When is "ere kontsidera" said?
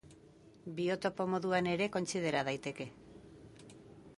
1.73-2.41